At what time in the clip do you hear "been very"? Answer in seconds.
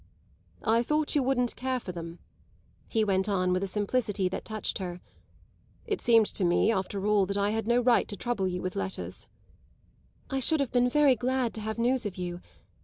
10.71-11.15